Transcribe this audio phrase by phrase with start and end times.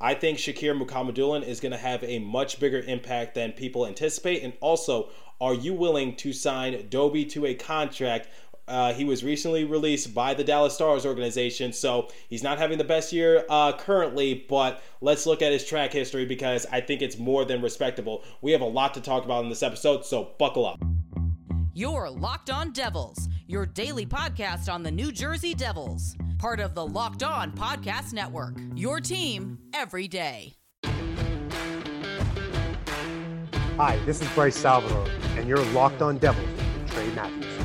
[0.00, 4.42] I think Shakir Mukhamadullin is going to have a much bigger impact than people anticipate.
[4.42, 5.10] And also,
[5.40, 8.28] are you willing to sign Doby to a contract
[8.68, 12.84] uh, he was recently released by the Dallas Stars organization, so he's not having the
[12.84, 17.18] best year uh, currently, but let's look at his track history because I think it's
[17.18, 18.24] more than respectable.
[18.42, 20.78] We have a lot to talk about in this episode, so buckle up.
[21.72, 26.86] You're Locked On Devils, your daily podcast on the New Jersey Devils, part of the
[26.86, 30.54] Locked On Podcast Network, your team every day.
[33.76, 35.06] Hi, this is Bryce Salvador,
[35.36, 37.58] and you're Locked On Devils with Trey Matthews.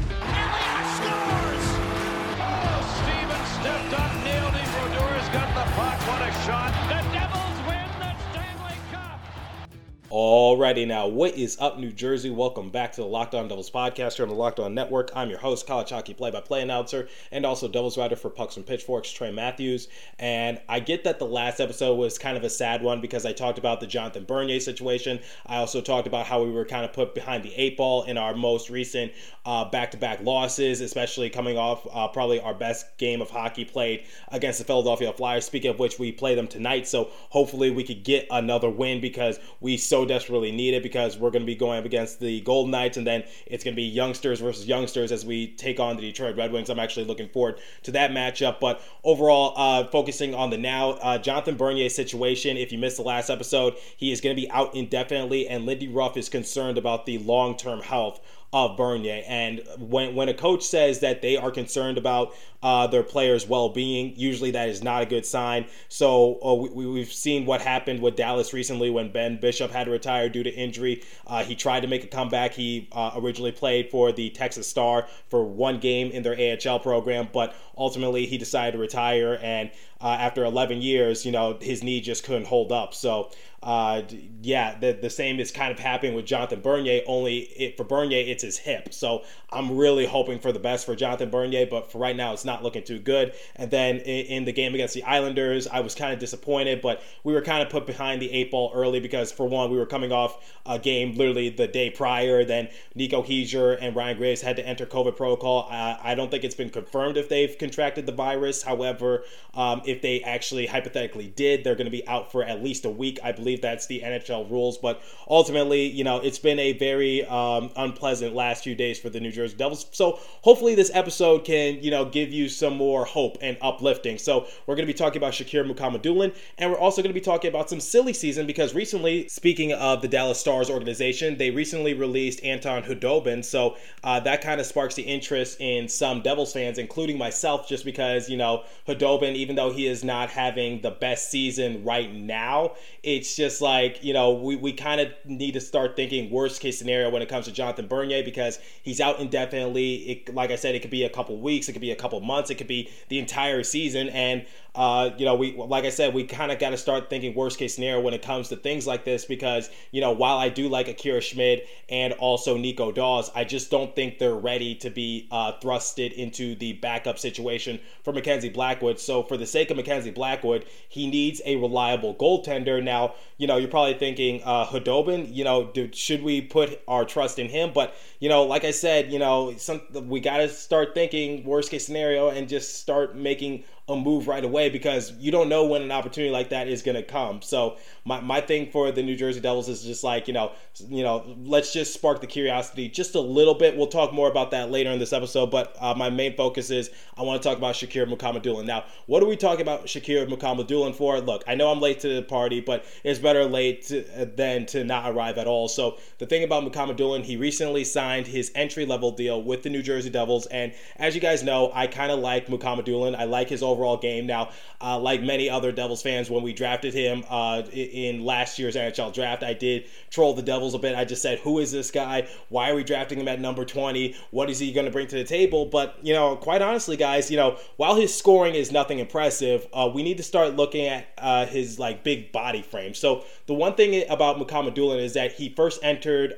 [10.14, 12.30] Alrighty now, what is up, New Jersey?
[12.30, 15.10] Welcome back to the Locked On Devils podcast here on the Locked On Network.
[15.16, 19.12] I'm your host, college hockey play-by-play announcer, and also Devils writer for Pucks and Pitchforks,
[19.12, 19.88] Trey Matthews.
[20.20, 23.34] And I get that the last episode was kind of a sad one because I
[23.34, 25.20] talked about the Jonathan Bernier situation.
[25.48, 28.16] I also talked about how we were kind of put behind the eight ball in
[28.16, 29.14] our most recent
[29.48, 34.60] uh, back-to-back losses, especially coming off uh, probably our best game of hockey played against
[34.60, 35.44] the Philadelphia Flyers.
[35.44, 39.40] Speaking of which, we play them tonight, so hopefully we could get another win because
[39.60, 42.72] we so desperately need it because we're going to be going up against the Golden
[42.72, 46.02] Knights, and then it's going to be youngsters versus youngsters as we take on the
[46.02, 46.70] Detroit Red Wings.
[46.70, 48.60] I'm actually looking forward to that matchup.
[48.60, 52.58] But overall, uh, focusing on the now, uh, Jonathan Bernier's situation.
[52.58, 55.88] If you missed the last episode, he is going to be out indefinitely, and Lindy
[55.88, 58.20] Ruff is concerned about the long-term health
[58.54, 59.24] of Bernier.
[59.28, 64.14] And when when a coach says that they are concerned about uh, their players' well-being,
[64.16, 65.66] usually that is not a good sign.
[65.90, 69.92] So uh, we, we've seen what happened with Dallas recently when Ben Bishop had to
[69.92, 71.04] retire due to injury.
[71.28, 72.54] Uh, he tried to make a comeback.
[72.54, 77.28] He uh, originally played for the Texas Star for one game in their AHL program,
[77.34, 79.40] but ultimately he decided to retire.
[79.42, 82.94] And uh, after 11 years, you know, his knee just couldn't hold up.
[82.94, 83.32] So
[83.64, 84.02] uh,
[84.42, 88.22] yeah, the, the same is kind of happening with Jonathan Bernier, only it, for Bernier,
[88.28, 88.94] it's his hip.
[88.94, 92.44] So I'm really hoping for the best for Jonathan Bernier, but for right now, it's
[92.44, 93.34] not looking too good.
[93.56, 97.02] And then in, in the game against the Islanders, I was kind of disappointed, but
[97.24, 99.86] we were kind of put behind the eight ball early because, for one, we were
[99.86, 102.44] coming off a game literally the day prior.
[102.44, 105.70] Then Nico Hischier and Ryan Graves had to enter COVID protocol.
[105.72, 108.62] Uh, I don't think it's been confirmed if they've contracted the virus.
[108.64, 112.84] However, um, if they actually hypothetically did, they're going to be out for at least
[112.84, 114.78] a week, I believe believe that's the NHL rules.
[114.78, 119.20] But ultimately, you know, it's been a very um, unpleasant last few days for the
[119.20, 119.86] New Jersey Devils.
[119.92, 124.18] So hopefully, this episode can, you know, give you some more hope and uplifting.
[124.18, 127.22] So we're going to be talking about Shakir Mukhamadullin, and we're also going to be
[127.22, 131.94] talking about some silly season because recently, speaking of the Dallas Stars organization, they recently
[131.94, 133.44] released Anton Khudobin.
[133.44, 137.86] So uh, that kind of sparks the interest in some Devils fans, including myself, just
[137.86, 142.74] because, you know, Khudobin, even though he is not having the best season right now,
[143.04, 146.62] it's just just like, you know, we, we kind of need to start thinking worst
[146.62, 149.96] case scenario when it comes to Jonathan Bernier because he's out indefinitely.
[149.96, 152.22] It, like I said, it could be a couple weeks, it could be a couple
[152.22, 154.08] months, it could be the entire season.
[154.08, 154.46] And
[154.76, 157.60] uh, you know, we like I said, we kind of got to start thinking worst
[157.60, 160.68] case scenario when it comes to things like this because you know, while I do
[160.68, 165.28] like Akira Schmid and also Nico Daws, I just don't think they're ready to be
[165.32, 169.00] uh, thrusted into the backup situation for Mackenzie Blackwood.
[169.00, 172.84] So for the sake of Mackenzie Blackwood, he needs a reliable goaltender.
[172.84, 175.34] Now, you know, you're probably thinking uh, Khudobin.
[175.34, 177.72] You know, dude, should we put our trust in him?
[177.74, 181.72] But you know, like I said, you know, some we got to start thinking worst
[181.72, 185.82] case scenario and just start making a move right away because you don't know when
[185.82, 187.42] an opportunity like that is going to come.
[187.42, 190.54] So my, my thing for the New Jersey Devils is just like, you know,
[190.88, 193.76] you know, let's just spark the curiosity just a little bit.
[193.76, 196.92] We'll talk more about that later in this episode, but uh, my main focus is
[197.18, 198.66] I want to talk about Shakir Mukhamadullin.
[198.66, 201.20] Now, what are we talking about Shakir Mukhamadullin for?
[201.20, 204.66] Look, I know I'm late to the party, but it's better late to, uh, than
[204.68, 205.68] to not arrive at all.
[205.68, 209.82] So the thing about Mukhamadullin, he recently signed his entry level deal with the New
[209.82, 213.16] Jersey Devils, and as you guys know, I kind of like Mukhamadullin.
[213.16, 214.26] I like his overall game.
[214.26, 214.50] Now,
[214.82, 219.14] uh, like many other Devils fans, when we drafted him uh, in last year's NHL
[219.14, 220.96] draft, I did troll the Devils a bit.
[220.96, 222.28] I just said, "Who is this guy?
[222.50, 224.16] Why are we drafting him at number 20?
[224.32, 227.30] What is he going to bring to the table?" But you know, quite honestly, guys,
[227.32, 231.08] you know, while his scoring is nothing impressive, uh, we need to start looking at
[231.18, 232.94] uh, his like big body frame.
[232.94, 236.34] So the one thing about Mukhamadullin is that he first entered.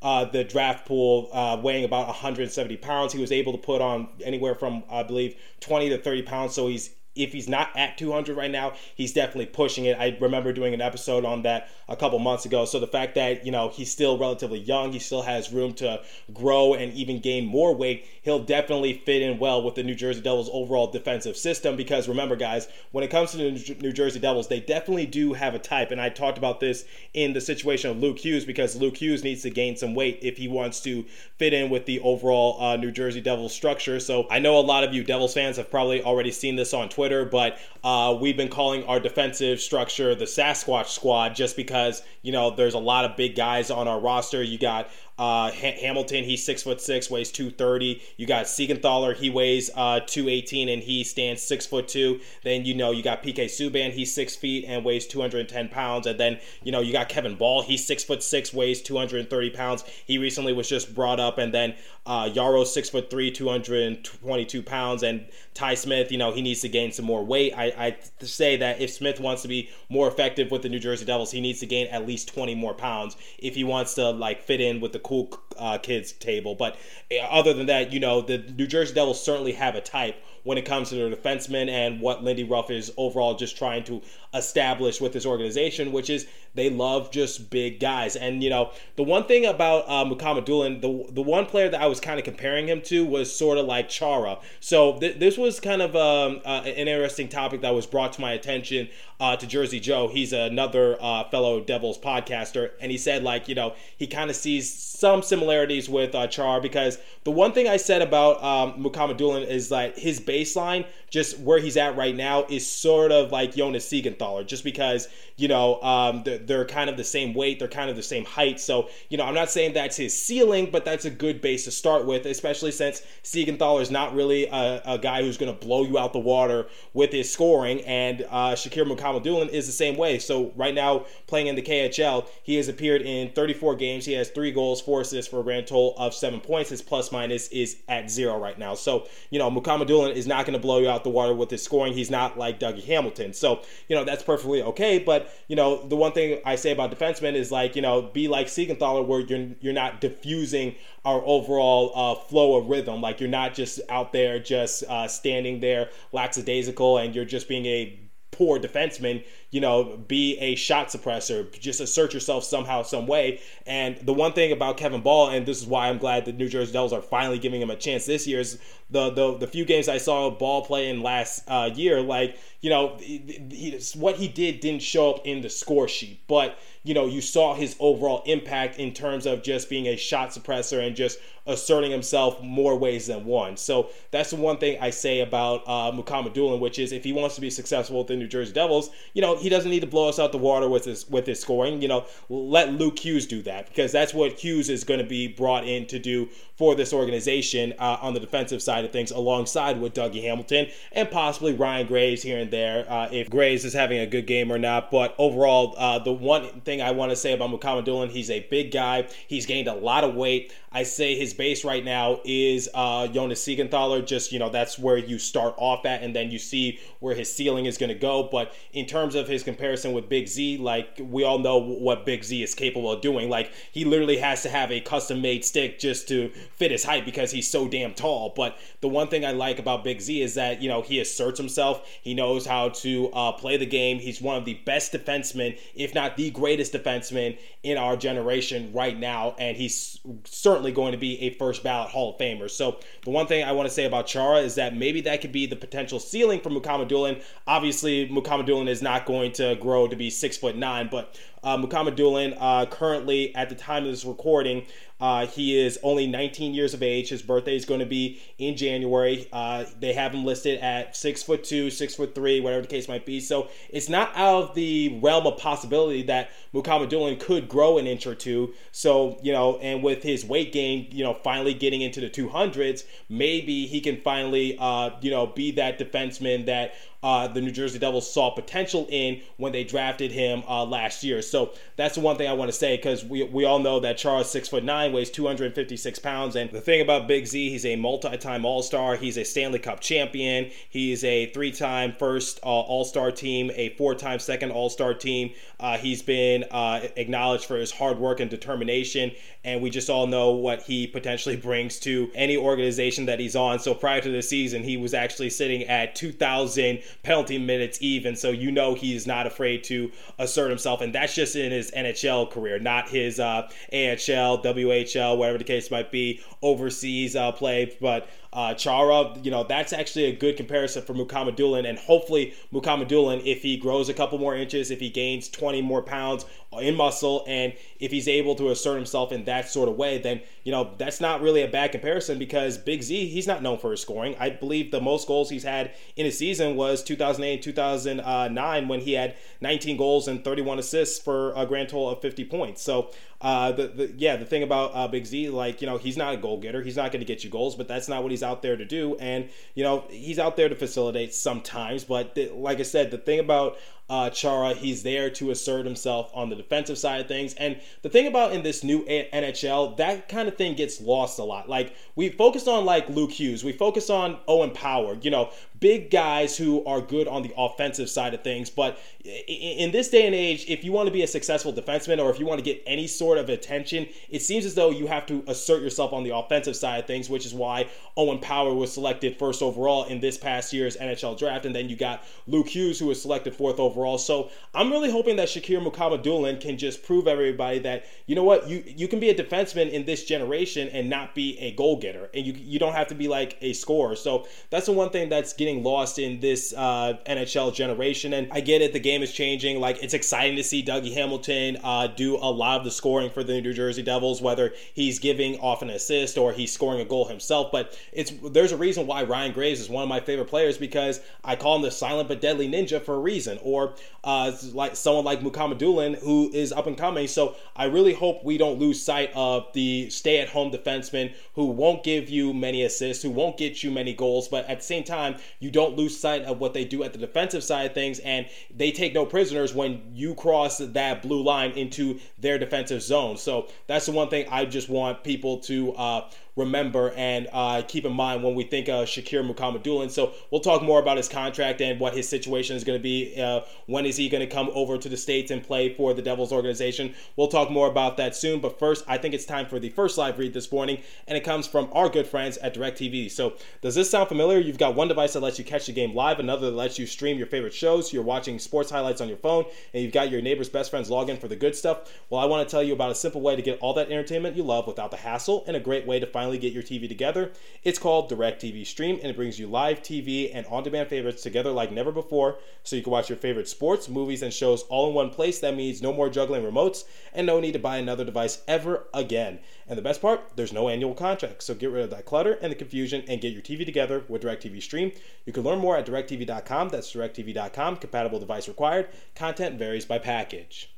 [0.00, 3.12] Uh, the draft pool, uh, weighing about 170 pounds.
[3.12, 6.54] He was able to put on anywhere from, I believe, 20 to 30 pounds.
[6.54, 9.98] So he's if he's not at 200 right now, he's definitely pushing it.
[9.98, 12.64] I remember doing an episode on that a couple months ago.
[12.64, 16.02] So the fact that, you know, he's still relatively young, he still has room to
[16.32, 20.20] grow and even gain more weight, he'll definitely fit in well with the New Jersey
[20.20, 24.48] Devils overall defensive system because remember guys, when it comes to the New Jersey Devils,
[24.48, 27.98] they definitely do have a type and I talked about this in the situation of
[27.98, 31.04] Luke Hughes because Luke Hughes needs to gain some weight if he wants to
[31.38, 33.98] fit in with the overall uh, New Jersey Devils structure.
[34.00, 36.88] So I know a lot of you Devils fans have probably already seen this on
[36.88, 42.32] Twitter, but uh, we've been calling our defensive structure the Sasquatch Squad just because you
[42.32, 44.42] know there's a lot of big guys on our roster.
[44.42, 48.00] You got uh, ha- Hamilton, he's six foot six, weighs 230.
[48.16, 52.20] You got Siegenthaler, he weighs uh, 218 and he stands six foot two.
[52.44, 56.06] Then you know you got PK Subban, he's six feet and weighs 210 pounds.
[56.06, 59.84] And then you know you got Kevin Bahl, he's six foot six, weighs 230 pounds.
[60.06, 61.38] He recently was just brought up.
[61.38, 61.74] And then
[62.06, 65.02] uh, Jaro, six foot three, 222 pounds.
[65.02, 67.52] And Ty Smith, you know he needs to gain some more weight.
[67.56, 71.04] I, I say that if Smith wants to be more effective with the New Jersey
[71.04, 74.42] Devils, he needs to gain at least 20 more pounds if he wants to like
[74.42, 76.54] fit in with the cool uh, kids table.
[76.54, 76.76] But
[77.10, 80.56] eh, other than that, you know, the New Jersey Devils certainly have a type when
[80.56, 84.00] it comes to their defensemen and what Lindy Ruff is overall just trying to
[84.32, 88.16] establish with this organization, which is they love just big guys.
[88.16, 91.80] And you know, the one thing about uh, Mukhamadullin, Doolin, the the one player that
[91.80, 94.38] I was kind of comparing him to was sort of like Chara.
[94.60, 98.20] So th- this was kind of um, uh, an interesting topic that was brought to
[98.20, 98.88] my attention
[99.20, 100.08] uh, to Jersey Joe.
[100.08, 104.36] He's another uh, fellow Devils podcaster, and he said like you know he kind of
[104.36, 109.46] sees some similarities with uh, Char because the one thing I said about um, Mukhamadullin
[109.46, 113.88] is that his baseline, just where he's at right now, is sort of like Jonas
[113.88, 117.88] Siegenthaler, just because you know um, they're, they're, kind of the same weight, they're kind
[117.88, 118.60] of the same height.
[118.60, 121.70] So you know I'm not saying that's his ceiling, but that's a good base to
[121.70, 125.84] start with, especially since Siegenthaler is not really a, a guy who's going to blow
[125.84, 130.18] you out the water with his scoring, and uh, Shakir Mukhamadullin is the same way.
[130.18, 134.04] So right now playing in the KHL, he has appeared in 34 games.
[134.04, 136.70] He has three goals, four assists for a grand total of seven points.
[136.70, 138.74] His plus minus is at zero right now.
[138.74, 141.62] So you know Mukhamadullin is not going to blow you out the water with his
[141.62, 141.92] scoring.
[141.92, 143.32] He's not like Dougie Hamilton.
[143.32, 146.96] So you know that's perfectly okay, but you know, the one thing I say about
[146.96, 150.74] defensemen is like, you know, be like Siegenthaler where you're you're not diffusing
[151.04, 153.00] our overall uh, flow of rhythm.
[153.00, 157.66] Like you're not just out there just uh, standing there lackadaisical and you're just being
[157.66, 157.98] a
[158.30, 163.40] poor defenseman, you know, be a shot suppressor, just assert yourself somehow, some way.
[163.66, 166.48] And the one thing about Kevin Bahl, and this is why I'm glad the New
[166.48, 168.58] Jersey Devils are finally giving him a chance this year, is
[168.90, 172.70] the the, the few games I saw Bahl play in last uh, year, like you
[172.70, 176.94] know, he, he, what he did didn't show up in the score sheet, but you
[176.94, 180.96] know, you saw his overall impact in terms of just being a shot suppressor and
[180.96, 183.56] just asserting himself more ways than one.
[183.56, 187.34] So that's the one thing I say about uh, Mukhamadullin, which is if he wants
[187.34, 190.08] to be successful with the New Jersey Devils, you know, he doesn't need to blow
[190.08, 191.80] us out the water with his with his scoring.
[191.82, 195.28] You know, let Luke Hughes do that because that's what Hughes is going to be
[195.28, 199.80] brought in to do for this organization uh, on the defensive side of things, alongside
[199.80, 204.00] with Dougie Hamilton and possibly Ryan Graves here and there uh, if Graves is having
[204.00, 204.90] a good game or not.
[204.90, 208.72] But overall, uh, the one thing I want to say about Mukhamadullin, he's a big
[208.72, 209.06] guy.
[209.28, 210.52] He's gained a lot of weight.
[210.70, 214.06] I say his base right now is uh, Jonas Siegenthaler.
[214.06, 217.34] Just you know, that's where you start off at, and then you see where his
[217.34, 218.28] ceiling is going to go.
[218.30, 222.22] But in terms of his comparison with Big Z, like we all know what Big
[222.24, 223.30] Z is capable of doing.
[223.30, 227.04] Like he literally has to have a custom made stick just to fit his height
[227.04, 228.32] because he's so damn tall.
[228.36, 231.38] But the one thing I like about Big Z is that you know he asserts
[231.38, 231.88] himself.
[232.02, 233.98] He knows how to uh, play the game.
[233.98, 238.98] He's one of the best defensemen, if not the greatest defenseman in our generation right
[238.98, 242.50] now, and he's certainly going to be a first ballot Hall of Famer.
[242.50, 245.32] So the one thing I want to say about Chara is that maybe that could
[245.32, 247.22] be the potential ceiling for Mukhamadullin.
[247.46, 252.36] Obviously, Mukhamadullin is not going to grow to be six foot nine, but uh, Mukhamadullin
[252.38, 254.66] uh, currently at the time of this recording
[255.00, 257.10] uh, he is only 19 years of age.
[257.10, 259.28] His birthday is going to be in January.
[259.32, 262.88] Uh, they have him listed at six foot two, six foot three, whatever the case
[262.88, 263.20] might be.
[263.20, 268.06] So it's not out of the realm of possibility that Mukhamadullin could grow an inch
[268.06, 268.54] or two.
[268.72, 272.84] So you know, and with his weight gain, you know, finally getting into the 200s,
[273.08, 277.78] maybe he can finally, uh, you know, be that defenseman that uh, the New Jersey
[277.78, 281.22] Devils saw potential in when they drafted him uh, last year.
[281.22, 283.98] So that's the one thing I want to say because we, we all know that
[283.98, 287.76] Chara's six foot nine weighs 256 pounds, and the thing about Big Z, he's a
[287.76, 288.96] multi-time All Star.
[288.96, 290.50] He's a Stanley Cup champion.
[290.68, 295.32] He's a three-time first uh, All Star team, a four-time second All Star team.
[295.60, 299.12] Uh, he's been uh, acknowledged for his hard work and determination,
[299.44, 303.60] and we just all know what he potentially brings to any organization that he's on.
[303.60, 308.16] So prior to the season, he was actually sitting at 2,000 penalty minutes even.
[308.16, 312.30] So you know he's not afraid to assert himself, and that's just in his NHL
[312.30, 317.76] career, not his uh, AHL, WHL, whatever the case might be, overseas uh, play.
[317.80, 321.68] But uh, Chara, you know, that's actually a good comparison for Mukhamadullin.
[321.68, 325.82] And hopefully, Mukhamadullin, if he grows a couple more inches, if he gains 20 more
[325.82, 326.26] pounds
[326.60, 330.20] in muscle, and if he's able to assert himself in that sort of way, then,
[330.44, 333.70] you know, that's not really a bad comparison because Big Z, he's not known for
[333.70, 334.14] his scoring.
[334.18, 338.92] I believe the most goals he's had in a season was 2008 2009 when he
[338.92, 342.62] had 19 goals and 31 assists for a grand total of 50 points.
[342.62, 345.96] So, uh, the, the yeah, the thing about uh, Big Z, like you know, he's
[345.96, 346.62] not a goal getter.
[346.62, 348.64] He's not going to get you goals, but that's not what he's out there to
[348.64, 348.96] do.
[348.96, 351.84] And you know, he's out there to facilitate sometimes.
[351.84, 353.58] But like I said, the thing about
[353.88, 354.54] uh, Chara.
[354.54, 357.34] He's there to assert himself on the defensive side of things.
[357.34, 361.24] And the thing about in this new NHL, that kind of thing gets lost a
[361.24, 361.48] lot.
[361.48, 365.30] Like we focus on like Luke Hughes, we focus on Owen Power, you know,
[365.60, 368.50] big guys who are good on the offensive side of things.
[368.50, 372.10] But in this day and age, if you want to be a successful defenseman or
[372.10, 375.06] if you want to get any sort of attention, it seems as though you have
[375.06, 377.66] to assert yourself on the offensive side of things, which is why
[377.96, 381.46] Owen Power was selected first overall in this past year's NHL draft.
[381.46, 383.98] And then you got Luke Hughes, who was selected fourth overall overall.
[383.98, 388.48] So I'm really hoping that Shakir Mukhamadullin can just prove everybody that you know what
[388.48, 392.10] you you can be a defenseman in this generation and not be a goal getter,
[392.12, 393.94] and you you don't have to be like a scorer.
[393.94, 398.12] So that's the one thing that's getting lost in this uh, NHL generation.
[398.12, 399.60] And I get it, the game is changing.
[399.60, 403.22] Like it's exciting to see Dougie Hamilton uh, do a lot of the scoring for
[403.22, 407.06] the New Jersey Devils, whether he's giving off an assist or he's scoring a goal
[407.06, 407.52] himself.
[407.52, 411.00] But it's there's a reason why Ryan Graves is one of my favorite players because
[411.22, 413.38] I call him the silent but deadly ninja for a reason.
[413.42, 413.67] Or
[414.04, 417.08] uh, like someone like Mukhamadullin who is up and coming.
[417.08, 422.08] So I really hope we don't lose sight of the stay-at-home defenseman who won't give
[422.08, 425.50] you many assists, who won't get you many goals, but at the same time, you
[425.50, 428.70] don't lose sight of what they do at the defensive side of things, and they
[428.70, 433.16] take no prisoners when you cross that blue line into their defensive zone.
[433.16, 435.72] So that's the one thing I just want people to.
[435.74, 439.90] Uh, remember and uh, keep in mind when we think of Shakir Mukhamadullin.
[439.90, 443.20] So we'll talk more about his contract and what his situation is going to be.
[443.20, 446.02] Uh, when is he going to come over to the States and play for the
[446.02, 446.94] Devils organization?
[447.16, 448.40] We'll talk more about that soon.
[448.40, 451.24] But first, I think it's time for the first live read this morning, and it
[451.24, 453.10] comes from our good friends at DirecTV.
[453.10, 454.38] So does this sound familiar?
[454.38, 456.86] You've got one device that lets you catch the game live, another that lets you
[456.86, 457.92] stream your favorite shows.
[457.92, 461.18] You're watching sports highlights on your phone, and you've got your neighbor's best friends login
[461.18, 461.92] for the good stuff.
[462.10, 464.36] Well, I want to tell you about a simple way to get all that entertainment
[464.36, 466.86] you love without the hassle and a great way to finally finally get your TV
[466.86, 467.32] together.
[467.64, 471.50] It's called DirecTV Stream, and it brings you live TV and on demand favorites together
[471.50, 472.36] like never before.
[472.64, 475.38] So you can watch your favorite sports, movies, and shows all in one place.
[475.38, 479.38] That means no more juggling remotes and no need to buy another device ever again.
[479.66, 481.42] And the best part, there's no annual contract.
[481.44, 484.22] So get rid of that clutter and the confusion and get your TV together with
[484.22, 484.92] DirecTV Stream.
[485.24, 486.68] You can learn more at directv.com.
[486.68, 487.76] That's directv.com.
[487.76, 488.88] Compatible device required.
[489.14, 490.74] Content varies by package.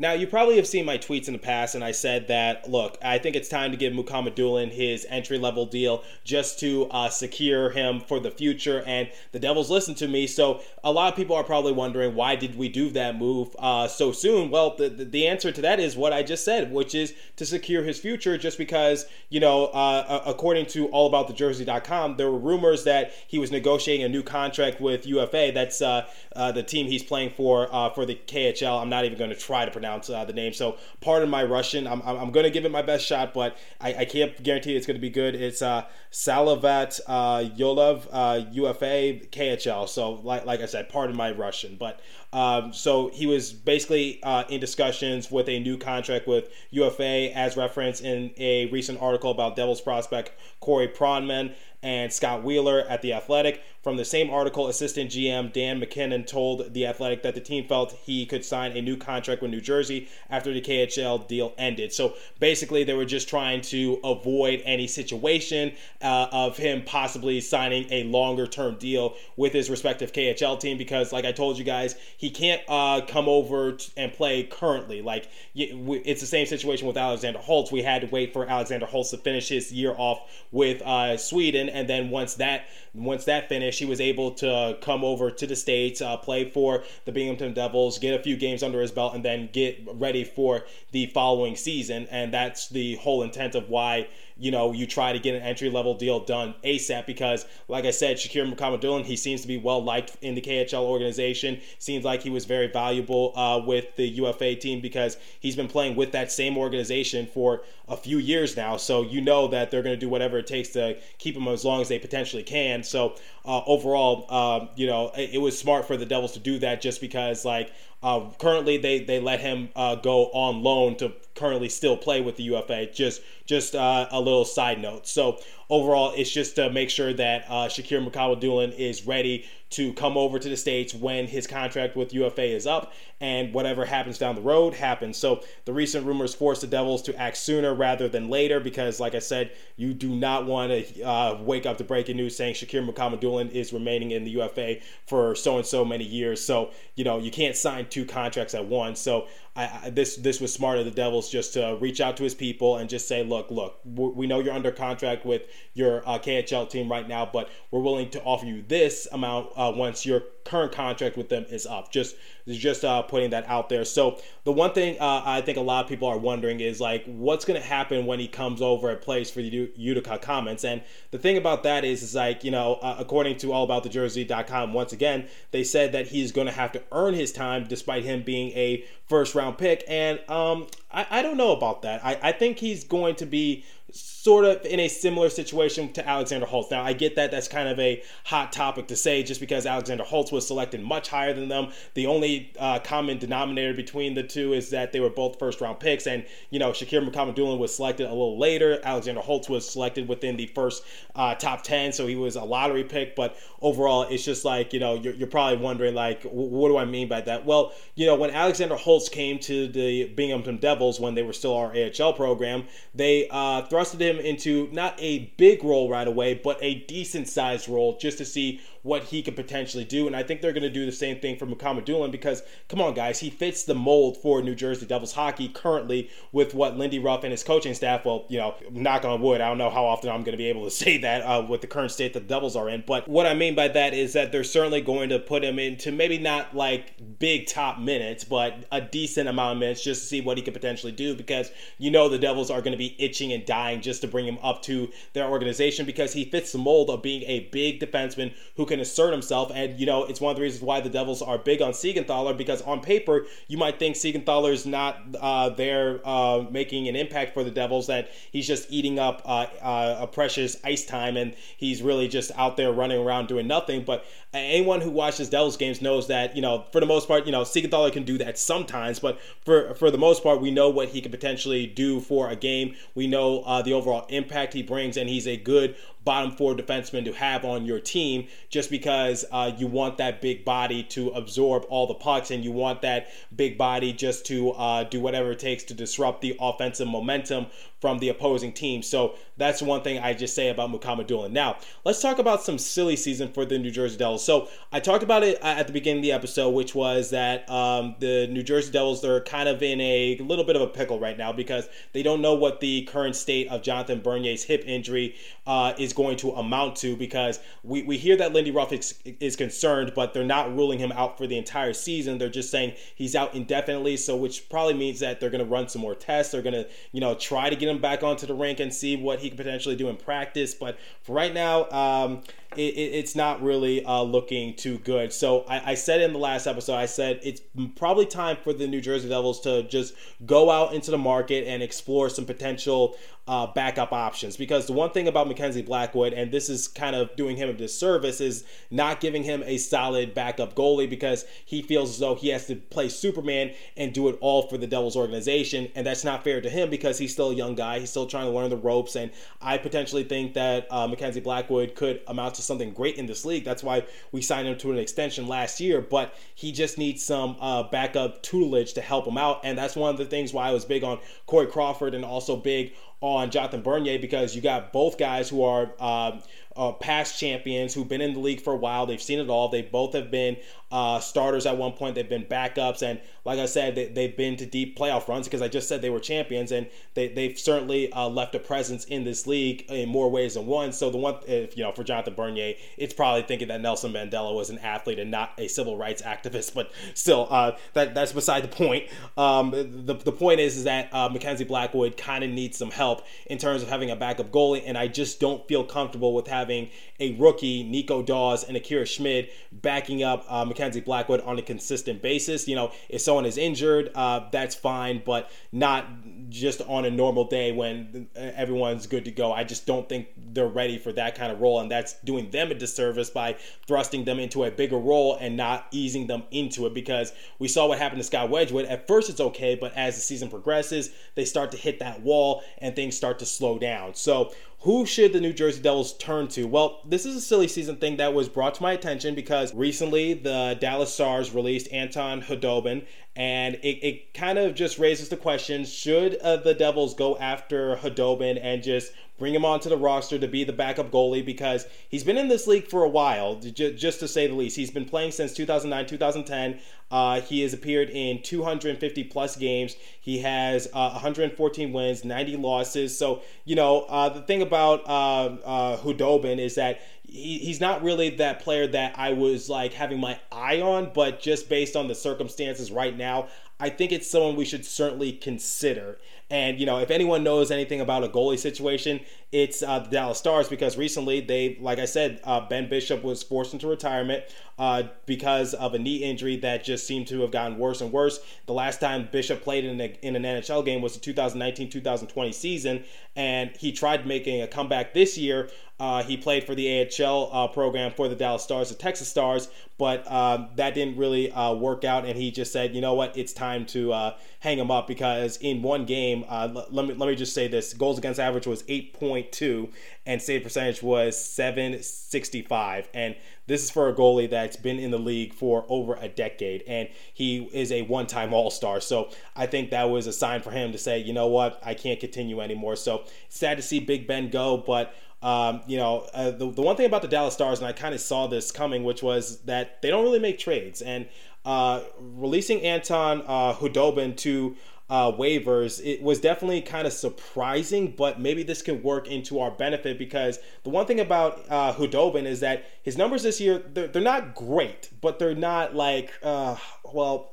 [0.00, 2.96] Now, you probably have seen my tweets in the past, and I said that, look,
[3.04, 7.68] I think it's time to give Mukhamadullin his entry level deal just to uh, secure
[7.68, 8.82] him for the future.
[8.86, 10.26] And the Devils listened to me.
[10.26, 13.88] So, a lot of people are probably wondering, why did we do that move uh,
[13.88, 14.50] so soon?
[14.50, 17.82] Well, the, the answer to that is what I just said, which is to secure
[17.82, 23.38] his future, just because, you know, uh, according to allaboutthejersey.com, there were rumors that he
[23.38, 25.50] was negotiating a new contract with UFA.
[25.52, 28.80] That's uh, uh, the team he's playing for uh, for the KHL.
[28.80, 30.52] I'm not even going to try to pronounce pronounce uh, the name.
[30.52, 31.86] So pardon my Russian.
[31.86, 34.76] I'm, I'm, I'm going to give it my best shot, but I, I can't guarantee
[34.76, 35.34] it's going to be good.
[35.34, 39.88] It's uh, Salavat uh, Yulaev uh, UFA KHL.
[39.88, 41.76] So like, like I said, pardon my Russian.
[41.76, 42.00] But
[42.32, 47.56] um, so he was basically uh, in discussions with a new contract with UFA, as
[47.56, 53.12] referenced in a recent article about Devils prospect Corey Pronman and Scott Wheeler at The
[53.12, 53.62] Athletic.
[53.82, 57.92] From the same article, assistant GM Dan MacKinnon told The Athletic that the team felt
[58.04, 61.90] he could sign a new contract with New Jersey after the KHL deal ended.
[61.94, 65.72] So basically, they were just trying to avoid any situation
[66.02, 71.10] uh, of him possibly signing a longer term deal with his respective KHL team because,
[71.10, 75.00] like I told you guys, he can't uh, come over and play currently.
[75.00, 77.72] Like, it's the same situation with Alexander Holtz.
[77.72, 81.69] We had to wait for Alexander Holtz to finish his year off with uh, Sweden,
[81.70, 85.56] and then once that once that finished, he was able to come over to the
[85.56, 89.24] States, uh, play for the Binghamton Devils, get a few games under his belt, and
[89.24, 92.08] then get ready for the following season.
[92.10, 94.08] And that's the whole intent of why
[94.40, 97.90] you know, you try to get an entry level deal done ASAP because, like I
[97.90, 101.60] said, Shakir Mukhamadullin, he seems to be well liked in the KHL organization.
[101.78, 105.94] Seems like he was very valuable uh, with the UFA team because he's been playing
[105.94, 108.76] with that same organization for a few years now.
[108.78, 111.64] So you know that they're going to do whatever it takes to keep him as
[111.64, 112.82] long as they potentially can.
[112.82, 116.58] So uh, overall, uh, you know, it, it, was smart for the Devils to do
[116.60, 121.12] that just because, like, uh, currently they they let him uh, go on loan to
[121.34, 122.86] currently still play with the UFA.
[122.86, 125.06] Just just uh, a little side note.
[125.06, 125.38] So
[125.70, 130.40] overall, it's just to make sure that uh, Shakir Mukhamadullin is ready to come over
[130.40, 134.40] to the States when his contract with UFA is up, and whatever happens down the
[134.40, 135.16] road happens.
[135.16, 139.14] So the recent rumors force the Devils to act sooner rather than later because, like
[139.14, 142.84] I said, you do not want to uh, wake up to breaking news saying Shakir
[142.84, 146.44] Mukhamadullin is remaining in the UFA for so and so many years.
[146.44, 148.98] So, you know, you can't sign two contracts at once.
[148.98, 152.22] So I, I, this this was smart of the Devils just to reach out to
[152.22, 155.42] his people and just say, look, look, we know you're under contract with
[155.74, 159.72] your uh, KHL team right now, but we're willing to offer you this amount uh,
[159.74, 161.90] once your current contract with them is up.
[161.90, 162.16] Just
[162.58, 163.84] just uh, putting that out there.
[163.84, 167.04] So the one thing uh, I think a lot of people are wondering is like,
[167.06, 170.64] what's going to happen when he comes over and plays for the Utica Comets?
[170.64, 174.92] And the thing about that is, is like you know, uh, according to AllAboutTheJersey.com, once
[174.92, 178.50] again, they said that he's going to have to earn his time, despite him being
[178.52, 179.84] a first round pick.
[179.88, 182.04] And um, I, I don't know about that.
[182.04, 186.46] I, I think he's going to be sort of in a similar situation to Alexander
[186.46, 186.70] Holtz.
[186.70, 190.04] Now, I get that that's kind of a hot topic to say just because Alexander
[190.04, 191.72] Holtz was selected much higher than them.
[191.94, 195.80] The only uh, common denominator between the two is that they were both first round
[195.80, 196.06] picks.
[196.06, 198.80] And, you know, Shakir Mukhamadullin was selected a little later.
[198.84, 202.84] Alexander Holtz was selected within the first uh, top 10, so he was a lottery
[202.84, 203.16] pick.
[203.16, 206.84] But overall, it's just like, you know, you're, you're probably wondering, like, what do I
[206.84, 207.46] mean by that?
[207.46, 211.54] Well, you know, when Alexander Holtz came to the Binghamton Devils when they were still
[211.54, 216.58] our AHL program, they uh, thrusted him into not a big role right away, but
[216.60, 220.06] a decent sized role just to see what he could potentially do.
[220.06, 222.94] And I think they're going to do the same thing for Mukhamadullin because, come on,
[222.94, 227.24] guys, he fits the mold for New Jersey Devils hockey currently with what Lindy Ruff
[227.24, 230.10] and his coaching staff, well, you know, knock on wood, I don't know how often
[230.10, 232.34] I'm going to be able to say that uh, with the current state that the
[232.34, 232.84] Devils are in.
[232.86, 235.92] But what I mean by that is that they're certainly going to put him into
[235.92, 240.20] maybe not like big top minutes, but a decent amount of minutes just to see
[240.20, 243.32] what he could potentially do because you know the Devils are going to be itching
[243.32, 246.90] and dying just to bring him up to their organization because he fits the mold
[246.90, 249.52] of being a big defenseman who can assert himself.
[249.54, 252.36] And, you know, it's one of the reasons why the Devils are big on Siegenthaler
[252.36, 257.34] because on paper, you might think Siegenthaler is not uh, there uh, making an impact
[257.34, 261.34] for the Devils, that he's just eating up uh, uh, a precious ice time and
[261.56, 263.84] he's really just out there running around doing nothing.
[263.84, 267.32] But anyone who watches Devils games knows that, you know, for the most part, you
[267.32, 270.88] know, Siegenthaler can do that sometimes, but for, for the most part, we know what
[270.88, 272.76] he can potentially do for a game.
[272.94, 277.04] We know uh, the overall impact he brings, and he's a good bottom four defenseman
[277.04, 281.64] to have on your team just because uh, you want that big body to absorb
[281.68, 285.38] all the pucks and you want that big body just to uh, do whatever it
[285.38, 287.46] takes to disrupt the offensive momentum
[287.80, 288.82] from the opposing team.
[288.82, 291.30] So that's one thing I just say about Mukhamadullin.
[291.30, 294.24] Now, let's talk about some silly season for the New Jersey Devils.
[294.24, 297.96] So I talked about it at the beginning of the episode, which was that um,
[298.00, 301.16] the New Jersey Devils, they're kind of in a little bit of a pickle right
[301.16, 305.16] now because they don't know what the current state of Jonathan Bernier's hip injury
[305.46, 309.36] uh, is going to amount to because we, we hear that Lindy Ruff is, is
[309.36, 312.18] concerned, but they're not ruling him out for the entire season.
[312.18, 315.68] They're just saying he's out indefinitely, so which probably means that they're going to run
[315.68, 316.32] some more tests.
[316.32, 318.96] They're going to, you know, try to get him back onto the rink and see
[318.96, 320.54] what he could potentially do in practice.
[320.54, 322.22] But for right now, um,
[322.56, 325.12] it, it's not really uh, looking too good.
[325.12, 327.40] So I, I, said in the last episode, I said it's
[327.76, 329.94] probably time for the New Jersey Devils to just
[330.26, 332.96] go out into the market and explore some potential
[333.30, 334.36] uh, backup options.
[334.36, 337.52] Because the one thing about Mackenzie Blackwood, and this is kind of doing him a
[337.52, 342.28] disservice, is not giving him a solid backup goalie because he feels as though he
[342.30, 345.70] has to play Superman and do it all for the Devils organization.
[345.76, 347.78] And that's not fair to him because he's still a young guy.
[347.78, 348.96] He's still trying to learn the ropes.
[348.96, 353.24] And I potentially think that uh, Mackenzie Blackwood could amount to something great in this
[353.24, 353.44] league.
[353.44, 355.80] That's why we signed him to an extension last year.
[355.80, 359.40] But he just needs some uh, backup tutelage to help him out.
[359.44, 362.36] And that's one of the things why I was big on Corey Crawford and also
[362.36, 362.72] big
[363.02, 366.18] on Jonathan Bernier because you got both guys who are uh,
[366.54, 368.84] uh, past champions who've been in the league for a while.
[368.84, 369.48] They've seen it all.
[369.48, 370.36] They both have been
[370.70, 371.94] uh, starters at one point.
[371.94, 375.42] They've been backups, and like I said, they, have been to deep playoff runs because
[375.42, 379.04] I just said they were champions, and they, they've certainly uh, left a presence in
[379.04, 380.72] this league in more ways than one.
[380.72, 384.34] So the one, if you know, for Jonathan Bernier, it's probably thinking that Nelson Mandela
[384.34, 388.42] was an athlete and not a civil rights activist, but still, uh, that that's beside
[388.42, 388.88] the point.
[389.16, 393.02] Um, the, the point is, is that uh, Mackenzie Blackwood kind of needs some help
[393.26, 396.70] in terms of having a backup goalie, and I just don't feel comfortable with having
[396.98, 402.02] a rookie, Nico Daws and Akira Schmid backing up uh, Mackenzie Blackwood on a consistent
[402.02, 402.48] basis.
[402.48, 405.84] You know, if someone is injured, uh, that's fine, but not
[406.28, 409.32] just on a normal day when everyone's good to go.
[409.32, 412.52] I just don't think they're ready for that kind of role, and that's doing them
[412.52, 416.72] a disservice by thrusting them into a bigger role and not easing them into it
[416.72, 418.66] because we saw what happened to Scott Wedgewood.
[418.66, 422.44] At first, it's okay, but as the season progresses, they start to hit that wall
[422.58, 423.96] and things start to slow down.
[423.96, 426.44] So, who should the New Jersey Devils turn to?
[426.44, 430.12] Well, this is a silly season thing that was brought to my attention because recently
[430.12, 432.84] the Dallas Stars released Anton Khudobin,
[433.16, 437.76] and it, it kind of just raises the question should uh, the Devils go after
[437.76, 442.02] Khudobin and just bring him onto the roster to be the backup goalie because he's
[442.02, 444.56] been in this league for a while, just to say the least.
[444.56, 446.58] He's been playing since 2009, 2010.
[446.90, 449.76] Uh, he has appeared in 250 plus games.
[450.00, 452.96] He has uh, 114 wins, 90 losses.
[452.96, 457.82] So, you know, uh, the thing about uh, uh, Khudobin is that he, he's not
[457.82, 461.88] really that player that I was like having my eye on, but just based on
[461.88, 465.98] the circumstances right now, I think it's someone we should certainly consider.
[466.30, 469.00] And you know, if anyone knows anything about a goalie situation,
[469.32, 473.22] it's uh, the Dallas Stars because recently they, like I said, uh, Ben Bishop was
[473.22, 474.24] forced into retirement
[474.58, 478.20] uh, because of a knee injury that just seemed to have gotten worse and worse.
[478.46, 482.84] The last time Bishop played in, a, in an NHL game was the 2019-2020 season,
[483.16, 485.50] and he tried making a comeback this year.
[485.80, 489.48] Uh, he played for the AHL uh, program for the Dallas Stars, the Texas Stars,
[489.78, 492.04] but uh, that didn't really uh, work out.
[492.04, 495.38] And he just said, you know what, it's time to uh, hang him up because
[495.38, 498.46] in one game, uh, l- let me let me just say this: goals against average
[498.46, 499.72] was 8.2,
[500.04, 502.90] and save percentage was 765.
[502.92, 503.16] And
[503.46, 506.90] this is for a goalie that's been in the league for over a decade, and
[507.14, 508.80] he is a one-time All-Star.
[508.80, 511.72] So I think that was a sign for him to say, you know what, I
[511.72, 512.76] can't continue anymore.
[512.76, 516.76] So sad to see Big Ben go, but um, you know, uh, the, the one
[516.76, 519.82] thing about the Dallas Stars, and I kind of saw this coming, which was that
[519.82, 520.80] they don't really make trades.
[520.80, 521.08] And
[521.44, 524.56] uh, releasing Anton uh, Khudobin to
[524.88, 529.50] uh, waivers, it was definitely kind of surprising, but maybe this can work into our
[529.50, 533.88] benefit because the one thing about uh, Khudobin is that his numbers this year, they're,
[533.88, 536.56] they're not great, but they're not like, uh,
[536.92, 537.32] well,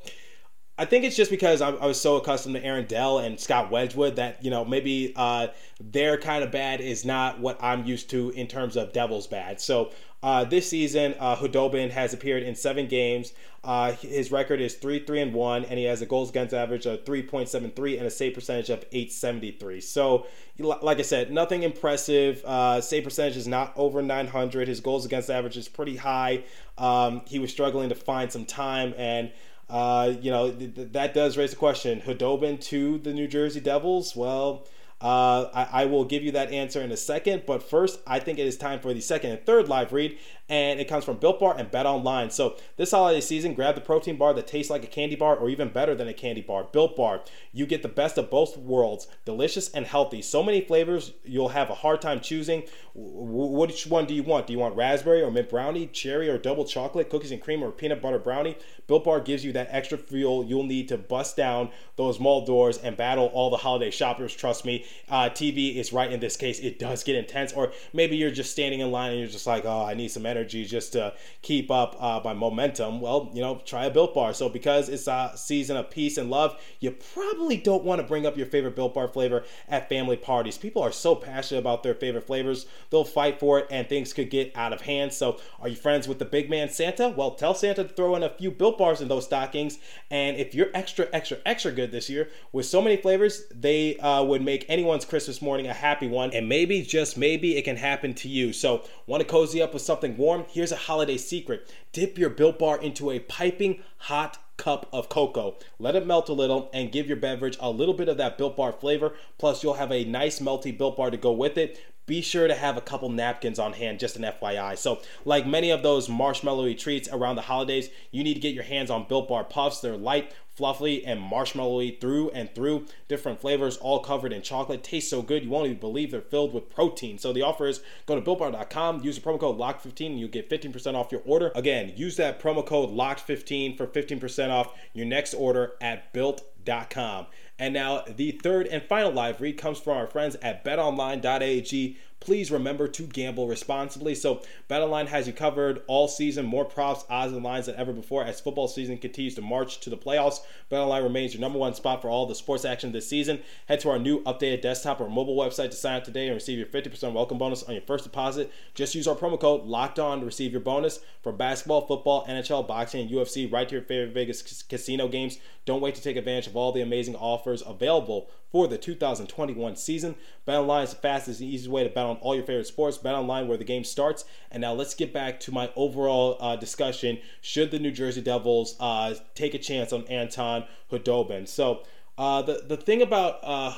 [0.80, 3.72] I think it's just because I, I, was so accustomed to Aaron Dell and Scott
[3.72, 5.48] Wedgewood that you know maybe uh,
[5.82, 9.60] their kind of bad is not what I'm used to in terms of Devils bad.
[9.60, 13.34] So uh, this season, uh, Khudobin has appeared in seven games.
[13.64, 16.86] Uh, his record is three three and one, and he has a goals against average
[16.86, 19.82] of 3.73 and a save percentage of 873.
[19.82, 20.28] So,
[20.60, 22.44] like I said, nothing impressive.
[22.46, 24.68] Uh, save percentage is not over 900.
[24.68, 26.44] His goals against average is pretty high.
[26.78, 29.32] Um, he was struggling to find some time and.
[29.70, 32.02] Uh, you know, th- that does raise the question.
[32.02, 34.16] Khudobin to the New Jersey Devils?
[34.16, 34.66] Well,
[35.02, 38.40] uh, I, I, will give you that answer in a second, but first, I think
[38.40, 40.18] it is time for the second and third live read,
[40.50, 42.30] and it comes from Built Bar and Bet Online.
[42.30, 45.50] So this holiday season, grab the protein bar that tastes like a candy bar, or
[45.50, 46.64] even better than a candy bar.
[46.72, 50.22] Built Bar, you get the best of both worlds, delicious and healthy.
[50.22, 52.64] So many flavors, you'll have a hard time choosing.
[52.96, 54.48] Which one do you want?
[54.48, 57.72] Do you want raspberry or mint brownie, cherry or double chocolate, cookies and cream or
[57.72, 58.58] peanut butter brownie?
[58.88, 62.78] Built Bar gives you that extra fuel you'll need to bust down those mall doors
[62.78, 64.34] and battle all the holiday shoppers.
[64.34, 66.60] Trust me, uh, TV is right in this case.
[66.60, 67.52] It does get intense.
[67.52, 70.26] Or maybe you're just standing in line and you're just like, oh, I need some
[70.26, 73.02] energy just to keep up uh, my momentum.
[73.02, 74.34] Well, you know, try a Built Bar.
[74.34, 78.26] So because it's a season of peace and love, you probably don't want to bring
[78.26, 80.58] up your favorite Built Bar flavor at family parties.
[80.58, 84.30] People are so passionate about their favorite flavors, they'll fight for it, and things could
[84.30, 85.14] get out of hand.
[85.14, 87.10] So, are you friends with the big man Santa?
[87.10, 89.80] Well, tell Santa to throw in a few Built Bars in those stockings.
[90.12, 94.24] And if you're extra, extra, extra good this year with so many flavors, they uh,
[94.24, 96.32] would make anyone's Christmas morning a happy one.
[96.32, 98.54] And maybe, just maybe, it can happen to you.
[98.54, 100.27] So, want to cozy up with something warm?
[100.50, 105.56] Here's a holiday secret dip your Built Bar into a piping hot cup of cocoa.
[105.80, 108.58] Let it melt a little and give your beverage a little bit of that Built
[108.58, 109.14] Bar flavor.
[109.38, 112.56] Plus, you'll have a nice melty Built Bar to go with it be sure to
[112.56, 114.78] have a couple napkins on hand, just an FYI.
[114.78, 118.64] So, like many of those marshmallowy treats around the holidays, you need to get your
[118.64, 119.82] hands on Built Bar Puffs.
[119.82, 122.86] They're light, fluffy, and marshmallowy through and through.
[123.10, 124.84] Different flavors, all covered in chocolate.
[124.84, 127.18] Taste so good, you won't even believe they're filled with protein.
[127.18, 130.50] So, the offer is go to BuiltBar.com, use the promo code LOCK15, and you'll get
[130.50, 131.52] 15% off your order.
[131.56, 137.28] Again, use that promo code LOCK15 for 15% off your next order at Built.com.
[137.60, 142.52] And now the third and final live read comes from our friends at betonline.ag please
[142.52, 144.16] remember to gamble responsibly.
[144.16, 148.24] So, BetOnline has you covered all season, more props, odds, and lines than ever before
[148.24, 150.40] as football season continues to march to the playoffs.
[150.72, 153.40] BetOnline remains your number one spot for all the sports action this season.
[153.68, 156.58] Head to our new updated desktop or mobile website to sign up today and receive
[156.58, 158.52] your 50% welcome bonus on your first deposit.
[158.74, 162.68] Just use our promo code Locked On to receive your bonus from basketball, football, NHL,
[162.68, 165.38] boxing, and UFC right to your favorite Vegas casino games.
[165.66, 170.16] Don't wait to take advantage of all the amazing offers available for the 2021 season.
[170.48, 172.98] BetOnline is the fastest and easiest way to bet on all your favorite sports.
[172.98, 174.26] BetOnline where the game starts.
[174.50, 177.20] And now let's get back to my overall uh, discussion.
[177.40, 181.48] Should the New Jersey Devils uh, take a chance on Anton Khudobin?
[181.48, 181.84] So.
[182.20, 183.70] Uh, the the thing about uh,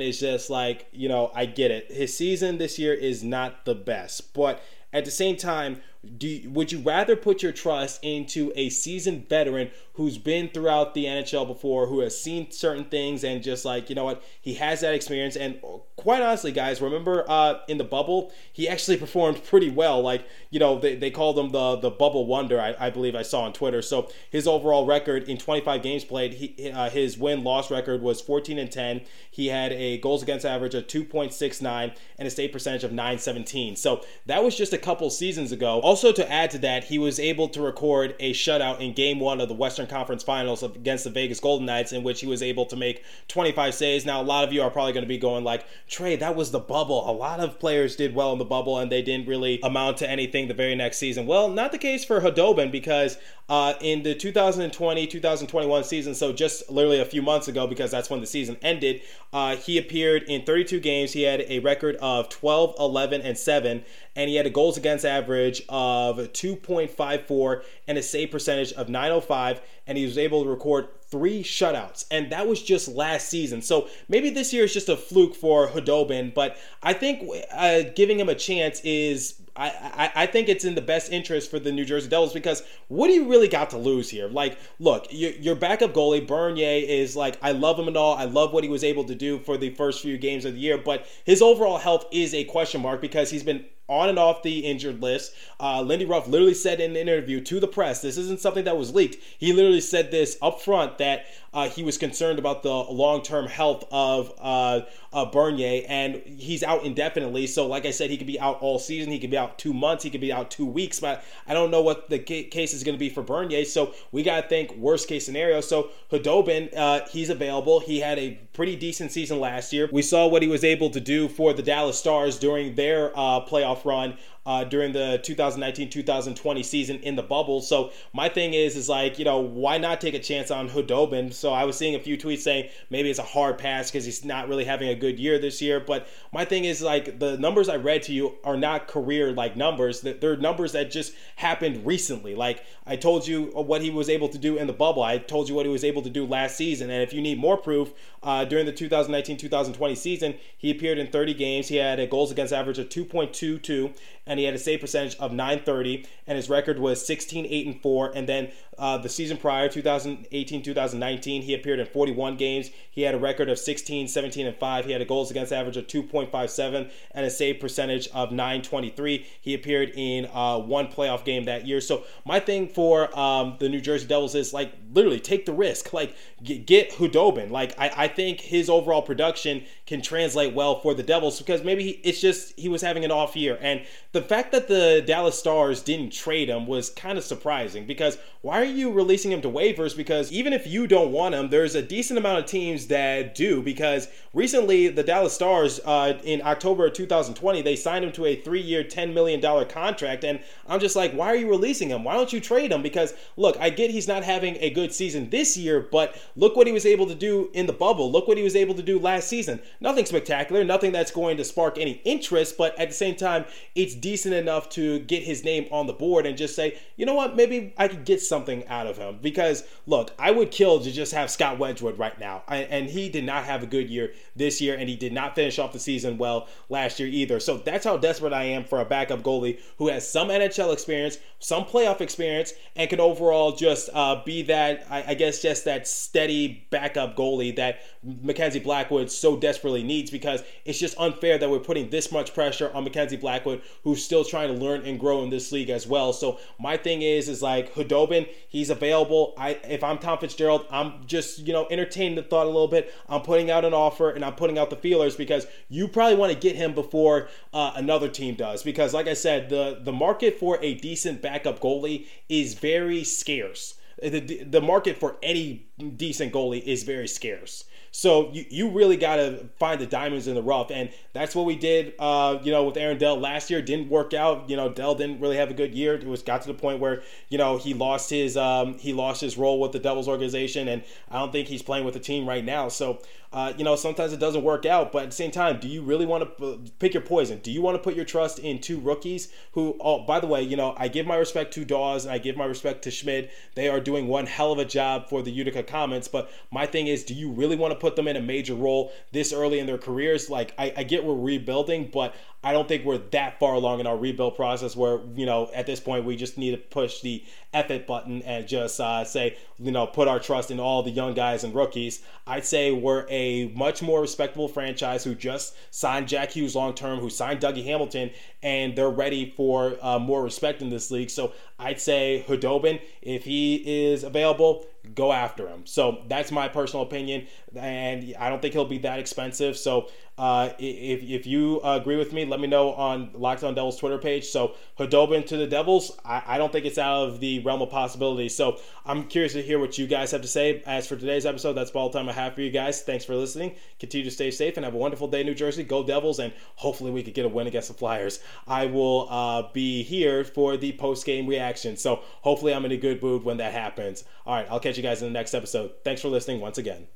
[0.00, 1.92] is just like you know I get it.
[1.92, 4.60] His season this year is not the best, but
[4.92, 5.82] at the same time,
[6.18, 11.06] do would you rather put your trust into a seasoned veteran who's been throughout the
[11.06, 14.80] NHL before, who has seen certain things, and just like you know what, he has
[14.80, 15.36] that experience.
[15.36, 15.58] And
[15.96, 20.02] quite honestly, guys, remember uh, in the bubble, he actually performed pretty well.
[20.02, 22.60] Like you know, they, they called him the the bubble wonder.
[22.60, 23.82] I, I believe I saw on Twitter.
[23.82, 28.20] So his overall record in 25 games played, he, uh, his win loss record was
[28.20, 29.02] 14 and 10.
[29.30, 33.76] He had a goals against average of 2.69 and a save percentage of 917.
[33.76, 35.80] So that was just a couple seasons ago.
[35.80, 39.40] Also, to add to that, he was able to record a shutout in Game One
[39.40, 42.66] of the Western Conference Finals against the Vegas Golden Knights, in which he was able
[42.66, 44.04] to make 25 saves.
[44.04, 46.50] Now, a lot of you are probably going to be going like, Trey, that was
[46.50, 47.10] the bubble.
[47.10, 50.10] A lot of players did well in the bubble, and they didn't really amount to
[50.10, 51.26] anything the very next season.
[51.26, 56.68] Well, not the case for Khudobin because uh, in the 2020 2021 season, so just
[56.70, 60.44] literally a few months ago, because that's when the season ended, uh, he appeared in
[60.44, 61.12] 32 games.
[61.12, 63.84] He had a record of 12, 11, and 7,
[64.16, 69.60] and he had a goals against average of 2.54 and a save percentage of 905
[69.86, 73.62] and he was able to record three shutouts, and that was just last season.
[73.62, 78.18] So maybe this year is just a fluke for Khudobin, but I think uh, giving
[78.18, 79.40] him a chance is.
[79.58, 82.62] I, I, I think it's in the best interest for the New Jersey Devils because
[82.88, 84.28] what do you really got to lose here?
[84.28, 88.14] Like, look, your, your backup goalie, Bernier, is like, I love him and all.
[88.18, 90.60] I love what he was able to do for the first few games of the
[90.60, 94.42] year, but his overall health is a question mark because he's been on and off
[94.42, 95.34] the injured list.
[95.60, 98.76] Uh, Lindy Ruff literally said in an interview to the press, this isn't something that
[98.76, 99.22] was leaked.
[99.38, 103.46] He literally said this up front that uh, he was concerned about the long term
[103.46, 107.46] health of uh, uh, Bernier, and he's out indefinitely.
[107.46, 109.10] So, like I said, he could be out all season.
[109.10, 110.04] He could be out two months.
[110.04, 111.00] He could be out two weeks.
[111.00, 113.64] But I don't know what the case is going to be for Bernier.
[113.64, 115.62] So we got to think worst case scenario.
[115.62, 117.80] So Khudobin, uh, he's available.
[117.80, 119.88] He had a pretty decent season last year.
[119.90, 123.46] We saw what he was able to do for the Dallas Stars during their uh,
[123.46, 127.60] playoff run uh, during the 2019-2020 season in the bubble.
[127.60, 131.34] So my thing is, is like, you know, why not take a chance on Khudobin?
[131.34, 134.24] So I was seeing a few tweets saying maybe it's a hard pass because he's
[134.24, 135.80] not really having a good year this year.
[135.80, 139.56] But my thing is like the numbers I read to you are not career like
[139.56, 140.00] numbers.
[140.00, 142.36] They're numbers that just happened recently.
[142.36, 145.02] Like I told you what he was able to do in the bubble.
[145.02, 146.88] I told you what he was able to do last season.
[146.90, 151.34] And if you need more proof, uh, during the 2019-2020 season, he appeared in 30
[151.34, 151.68] games.
[151.68, 153.94] He had a goals against average of 2.22
[154.26, 157.80] and he had a save percentage of 930 and his record was 16 8 and
[157.80, 162.70] 4 and then uh, the season prior 2018 2019 he appeared in 41 games.
[162.90, 165.76] He had a record of 16 17 and 5 he had a goals against average
[165.76, 171.44] of 2.57 and a save percentage of 923 he appeared in uh, one playoff game
[171.44, 171.80] that year.
[171.80, 175.92] So my thing for um, the new jersey devils is like literally take the risk.
[175.92, 181.02] Like get, Khudobin like I, I think his overall production can translate well for the
[181.02, 183.58] devils because maybe he, it's just he was having an off year.
[183.60, 183.84] And
[184.16, 188.60] the fact that the Dallas Stars didn't trade him was kind of surprising because why
[188.60, 189.96] are you releasing him to waivers?
[189.96, 193.60] Because even if you don't want him, there's a decent amount of teams that do.
[193.60, 198.36] Because recently, the Dallas Stars uh, in October of 2020, they signed him to a
[198.36, 200.22] three year, $10 million contract.
[200.22, 202.04] And I'm just like, why are you releasing him?
[202.04, 202.82] Why don't you trade him?
[202.82, 206.68] Because look, I get he's not having a good season this year, but look what
[206.68, 208.12] he was able to do in the bubble.
[208.12, 209.60] Look what he was able to do last season.
[209.80, 213.96] Nothing spectacular, nothing that's going to spark any interest, but at the same time, it's
[214.06, 217.34] decent enough to get his name on the board and just say, you know what,
[217.34, 219.18] maybe I could get something out of him.
[219.20, 223.24] Because look, I would kill to just have Scott Wedgewood right now, and he did
[223.24, 226.18] not have a good year this year, and he did not finish off the season
[226.18, 227.40] well last year either.
[227.40, 231.18] So that's how desperate I am for a backup goalie who has some NHL experience,
[231.40, 235.88] some playoff experience, and can overall just uh, be that, I, I guess, just that
[235.88, 241.58] steady backup goalie that Mackenzie Blackwood so desperately needs because it's just unfair that we're
[241.58, 243.62] putting this much pressure on Mackenzie Blackwood,
[243.96, 246.12] who's still trying to learn and grow in this league as well.
[246.12, 249.32] So my thing is, is like Khudobin, he's available.
[249.38, 252.92] I if I'm Tom Fitzgerald, I'm just you know entertaining the thought a little bit.
[253.08, 256.30] I'm putting out an offer and I'm putting out the feelers because you probably want
[256.32, 258.62] to get him before uh, another team does.
[258.62, 263.78] Because like I said, the the market for a decent backup goalie is very scarce.
[264.02, 267.64] The, the market for any decent goalie is very scarce.
[267.96, 271.46] So you, you really got to find the diamonds in the rough, and that's what
[271.46, 271.94] we did.
[271.98, 274.50] Uh, you know, with Aaron Dell last year, didn't work out.
[274.50, 275.94] You know, Dell didn't really have a good year.
[275.94, 279.22] It was got to the point where you know he lost his um, he lost
[279.22, 282.28] his role with the Devils organization, and I don't think he's playing with the team
[282.28, 282.68] right now.
[282.68, 283.00] So
[283.36, 284.90] uh, you know, sometimes it doesn't work out.
[284.92, 287.38] But at the same time, do you really want to pick your poison?
[287.40, 290.40] Do you want to put your trust in two rookies who, oh, by the way,
[290.40, 293.28] you know, I give my respect to Daws and I give my respect to Schmid.
[293.54, 296.08] They are doing one hell of a job for the Utica Comets.
[296.08, 298.90] But my thing is, do you really want to put them in a major role
[299.12, 300.30] this early in their careers?
[300.30, 303.86] Like, I, I get we're rebuilding, but I don't think we're that far along in
[303.86, 307.24] our rebuild process where, you know, at this point we just need to push the
[307.52, 311.12] effort button and just uh, say, you know, put our trust in all the young
[311.12, 312.02] guys and rookies.
[312.26, 316.98] I'd say we're a much more respectable franchise who just signed Jack Hughes long term,
[316.98, 318.10] who signed Dougie Hamilton,
[318.42, 321.10] and they're ready for uh, more respect in this league.
[321.10, 325.66] So I'd say Khudobin, if he is available, go after him.
[325.66, 329.56] So that's my personal opinion, and I don't think he'll be that expensive.
[329.56, 333.78] So uh, if, if you agree with me, let me know on Locked On Devils
[333.78, 334.24] Twitter page.
[334.24, 337.70] So Khudobin to the Devils, I, I don't think it's out of the realm of
[337.70, 338.30] possibility.
[338.30, 340.62] So I'm curious to hear what you guys have to say.
[340.64, 342.80] As for today's episode, that's all the time I have for you guys.
[342.82, 343.56] Thanks for listening.
[343.78, 345.64] Continue to stay safe and have a wonderful day, New Jersey.
[345.64, 348.20] Go Devils, and hopefully we could get a win against the Flyers.
[348.46, 351.76] I will uh, be here for the post game reaction.
[351.76, 354.04] So hopefully I'm in a good mood when that happens.
[354.26, 355.72] All right, I'll catch you guys in the next episode.
[355.84, 356.86] Thanks for listening once again.